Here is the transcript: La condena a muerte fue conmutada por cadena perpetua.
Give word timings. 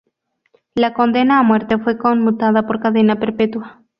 La 0.73 0.95
condena 0.95 1.37
a 1.37 1.43
muerte 1.43 1.77
fue 1.77 1.99
conmutada 1.99 2.65
por 2.65 2.79
cadena 2.79 3.19
perpetua. 3.19 3.83